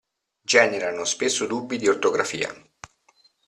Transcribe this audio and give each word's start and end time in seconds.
Generano 0.47 1.05
spesso 1.05 1.45
dubbi 1.45 1.77
di 1.77 1.87
ortografia. 1.87 2.51